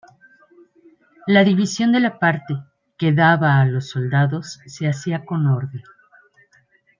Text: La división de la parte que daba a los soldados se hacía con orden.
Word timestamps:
La 1.27 1.43
división 1.43 1.91
de 1.91 1.99
la 1.99 2.17
parte 2.17 2.55
que 2.97 3.13
daba 3.13 3.59
a 3.61 3.67
los 3.67 3.89
soldados 3.89 4.59
se 4.65 4.87
hacía 4.87 5.23
con 5.25 5.45
orden. 5.45 5.83